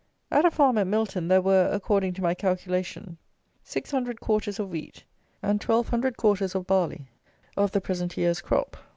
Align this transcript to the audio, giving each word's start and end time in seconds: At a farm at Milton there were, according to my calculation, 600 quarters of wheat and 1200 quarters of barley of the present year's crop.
At 0.31 0.45
a 0.45 0.49
farm 0.49 0.79
at 0.79 0.87
Milton 0.87 1.27
there 1.27 1.43
were, 1.43 1.69
according 1.71 2.13
to 2.13 2.23
my 2.23 2.33
calculation, 2.33 3.19
600 3.61 4.19
quarters 4.19 4.57
of 4.57 4.69
wheat 4.71 5.03
and 5.43 5.61
1200 5.61 6.17
quarters 6.17 6.55
of 6.55 6.65
barley 6.65 7.05
of 7.55 7.71
the 7.71 7.81
present 7.81 8.17
year's 8.17 8.41
crop. 8.41 8.77